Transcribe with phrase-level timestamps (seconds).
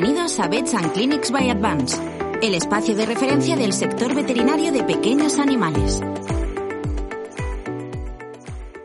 [0.00, 2.00] Bienvenidos a Vets and Clinics by Advance,
[2.40, 6.00] el espacio de referencia del sector veterinario de pequeños animales.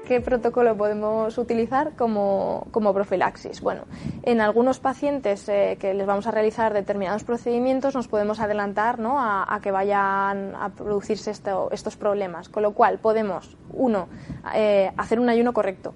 [0.08, 3.62] ¿Qué protocolo podemos utilizar como, profilaxis?
[3.62, 3.84] Bueno,
[4.24, 9.20] en algunos pacientes eh, que les vamos a realizar determinados procedimientos nos podemos adelantar ¿no?
[9.20, 14.08] a, que vayan a producirse estos problemas, con lo cual podemos, uno,
[14.56, 15.94] eh, hacer un ayuno correcto.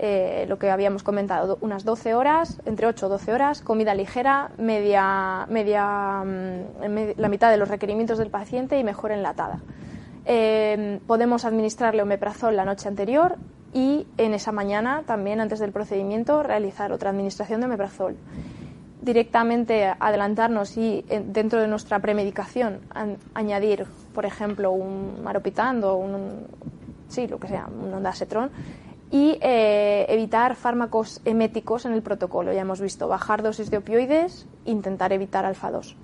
[0.00, 4.52] Eh, lo que habíamos comentado, unas 12 horas, entre 8 o 12 horas, comida ligera,
[4.56, 9.58] media, media, mm, la mitad de los requerimientos del paciente y mejor enlatada.
[10.24, 13.38] Eh, podemos administrarle omeprazol la noche anterior
[13.74, 18.16] y en esa mañana, también antes del procedimiento, realizar otra administración de omeprazol.
[19.02, 22.80] Directamente adelantarnos y dentro de nuestra premedicación
[23.34, 26.46] añadir, por ejemplo, un maropitant o un,
[27.08, 28.50] sí, lo que sea, un ondasetron
[29.10, 32.52] y eh, evitar fármacos eméticos en el protocolo.
[32.52, 35.94] Ya hemos visto bajar dosis de opioides, intentar evitar alfa-2.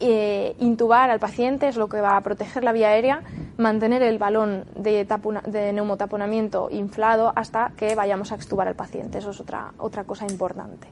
[0.00, 3.22] Eh, intubar al paciente es lo que va a proteger la vía aérea,
[3.56, 5.06] mantener el balón de,
[5.46, 9.18] de, neumotaponamiento inflado hasta que vayamos a extubar al paciente.
[9.18, 10.88] Eso es otra, otra cosa importante.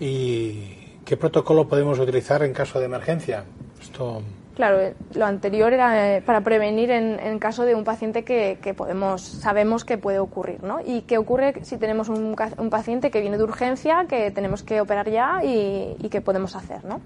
[0.00, 3.44] ¿Y qué protocolo podemos utilizar en caso de emergencia?
[3.80, 4.22] Esto
[4.60, 9.22] Claro, eh, lo anterior era eh, para prevenir en, caso de un paciente que, podemos,
[9.22, 10.80] sabemos que puede ocurrir, ¿no?
[10.84, 12.36] Y qué ocurre si tenemos un,
[12.70, 17.00] paciente que viene de urgencia, que tenemos que operar ya y, qué podemos hacer, ¿no?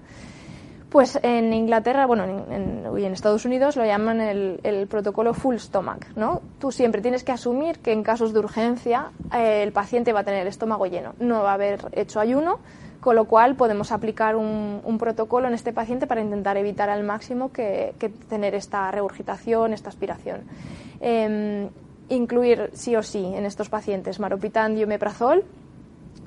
[0.89, 6.41] Pues en Inglaterra, bueno, en, en, Estados Unidos lo llaman el, protocolo full stomach, ¿no?
[6.59, 10.23] Tú siempre tienes que asumir que en casos de urgencia eh, el paciente va a
[10.25, 12.59] tener el estómago lleno, no va a haber hecho ayuno,
[13.05, 17.51] con lo cual podemos aplicar un, protocolo en este paciente para intentar evitar al máximo
[17.51, 17.93] que,
[18.27, 20.41] tener esta regurgitación, esta aspiración.
[20.99, 21.69] Em,
[22.09, 25.43] incluir sí o sí en estos pacientes maropitan y omeprazol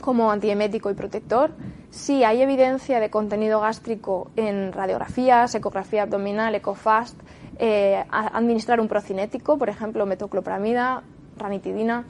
[0.00, 1.50] como antiemético y protector.
[1.90, 7.18] Si hay evidencia de contenido gástrico en radiografías, ecografía abdominal, ecofast,
[7.58, 11.02] eh, administrar un procinético, por ejemplo, metoclopramida,
[11.38, 12.04] ranitidina.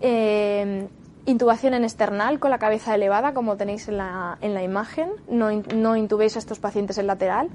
[0.00, 0.88] Em,
[1.26, 5.08] Intubación en external con la cabeza elevada, como tenéis en la, en la imagen.
[5.28, 7.48] No, no, intubéis a estos pacientes en lateral.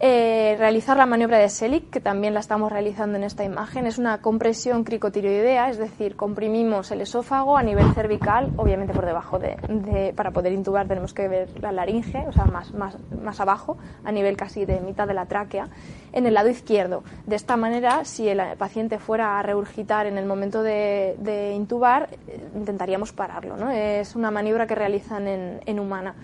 [0.00, 3.86] Eh, realizar la maniobra de Selig, que también la estamos realizando en esta imagen.
[3.86, 9.38] Es una compresión cricotiroidea, es decir, comprimimos el esófago a nivel cervical, obviamente por debajo
[9.38, 13.78] de, para poder intubar tenemos que ver la laringe, o sea, más, más, más abajo,
[14.04, 15.68] a nivel casi de mitad de la tráquea,
[16.12, 17.04] en el lado izquierdo.
[17.26, 22.40] De esta manera, si el paciente fuera a regurgitar en el momento de, intubar, eh,
[22.56, 23.56] intentaríamos pararlo.
[23.56, 23.70] ¿no?
[23.70, 26.14] Es una maniobra que realizan en, humana.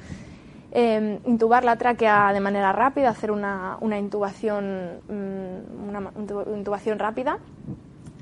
[0.73, 6.13] Em, intubar la tráquea de manera rápida, hacer una, intubación, mm, una
[6.57, 7.39] intubación rápida,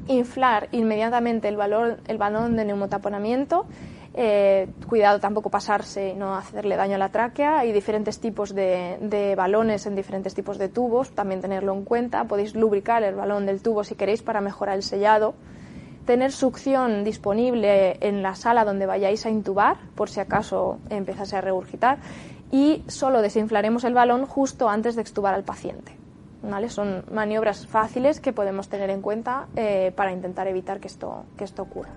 [0.07, 3.67] inflar inmediatamente el, valor, el balón de neumotaponamiento,
[4.15, 7.59] eh, cuidado tampoco pasarse y no hacerle daño a la tráquea.
[7.59, 12.25] Hay diferentes tipos de, de, balones en diferentes tipos de tubos, también tenerlo en cuenta.
[12.25, 15.35] Podéis lubricar el balón del tubo si queréis para mejorar el sellado
[16.09, 21.43] tener succión disponible en la sala donde vayáis a intubar, por si acaso empezase a
[21.43, 21.99] regurgitar,
[22.51, 25.97] y solo desinflaremos el balón justo antes de extubar al paciente.
[26.43, 26.69] ¿Vale?
[26.69, 31.45] Son maniobras fáciles que podemos tener en cuenta eh, para intentar evitar que esto, que
[31.45, 31.91] esto ocurra.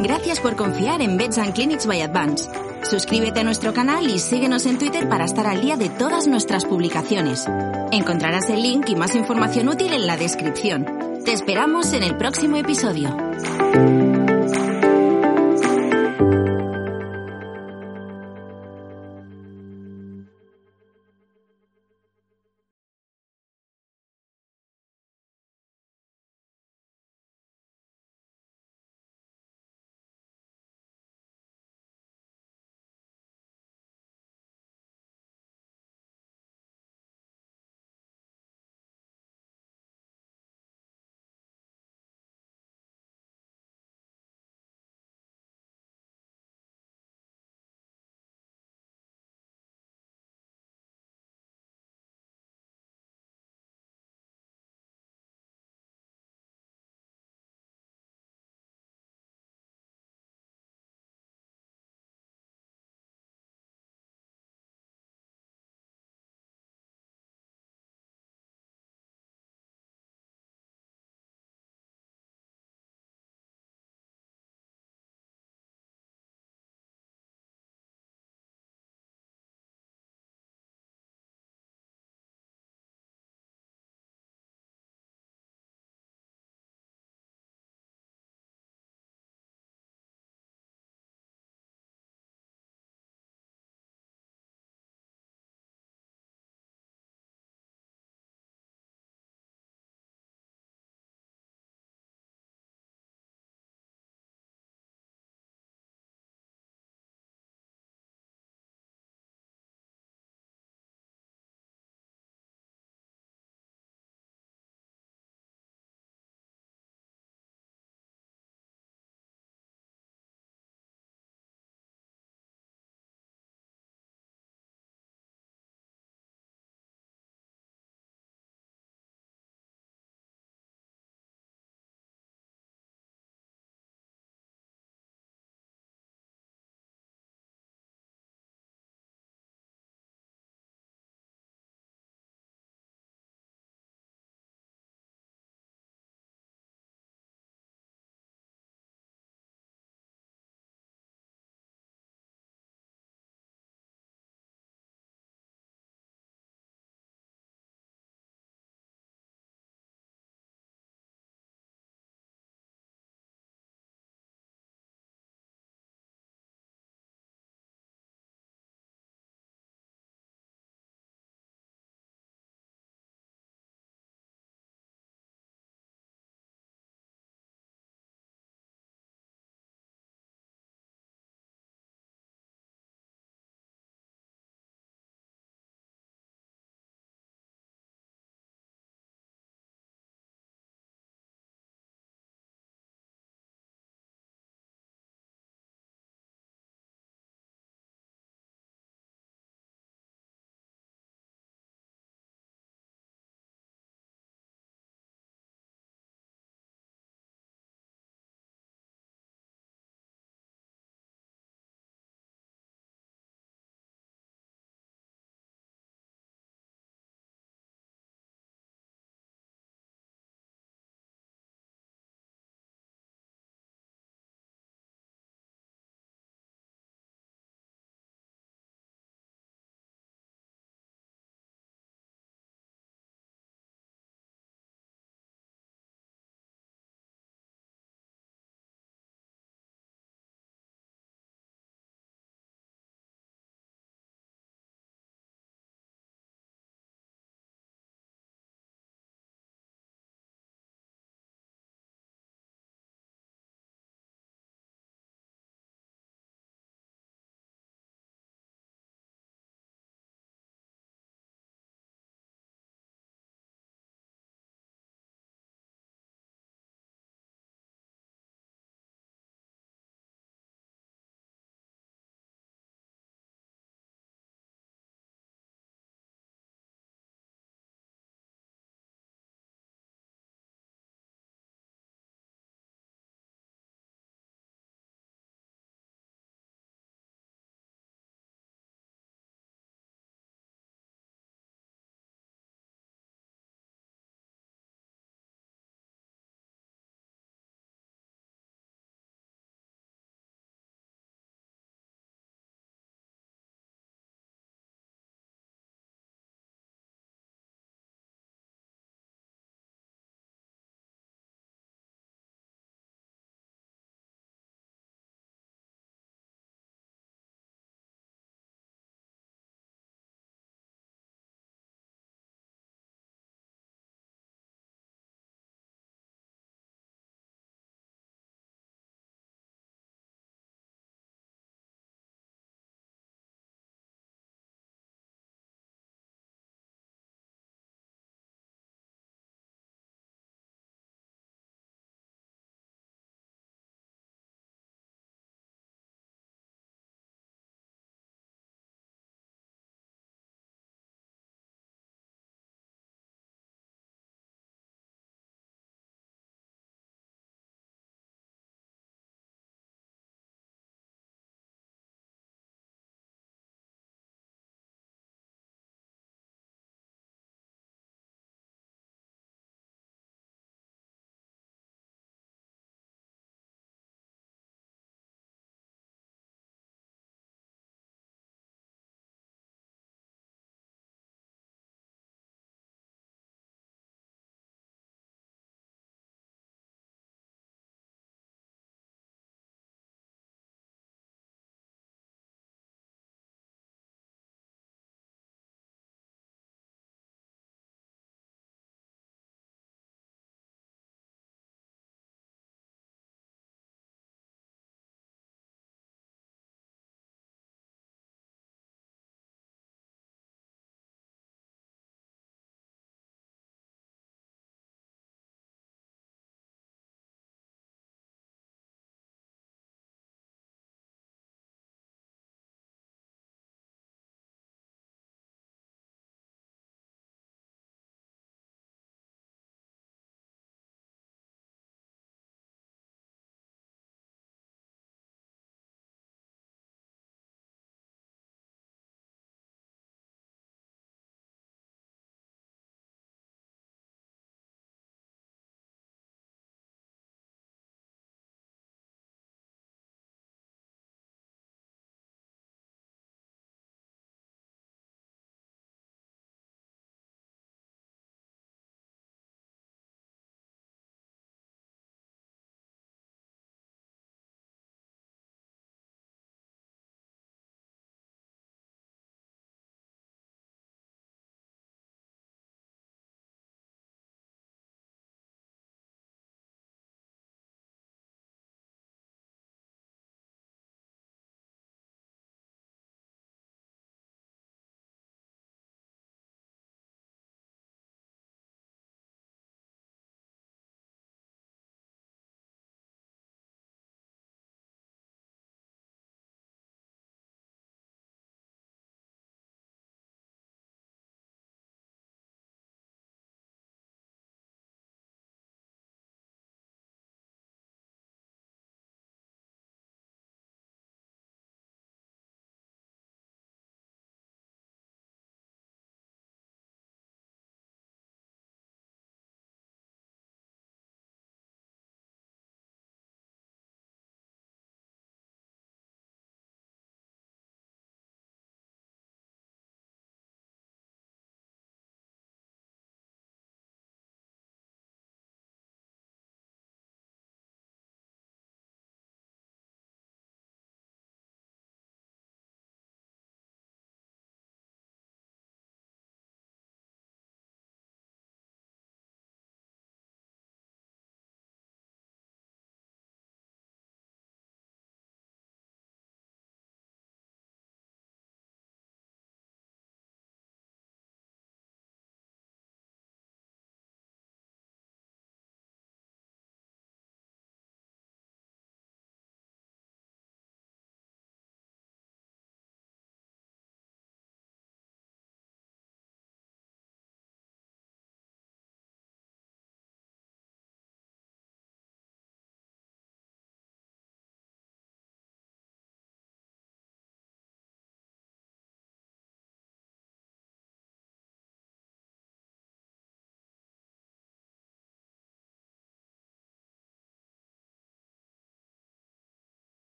[0.00, 2.48] Gracias por confiar en Beds and Clinics by Advance.
[2.82, 6.64] Suscríbete a nuestro canal y síguenos en Twitter para estar al día de todas nuestras
[6.64, 7.46] publicaciones.
[7.90, 10.86] Encontrarás el link y más información útil en la descripción.
[11.24, 13.16] Te esperamos en el próximo episodio.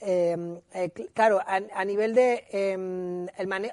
[0.00, 0.36] Eh,
[0.74, 3.46] eh, claro, a, nivel de em, el